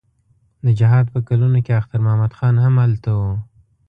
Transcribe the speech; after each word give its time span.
د 0.65 0.67
جهاد 0.79 1.05
په 1.13 1.19
کلونو 1.27 1.57
کې 1.65 1.71
اختر 1.79 1.99
محمد 2.05 2.31
خان 2.37 2.55
هم 2.65 2.75
هلته 2.85 3.09
و. 3.17 3.21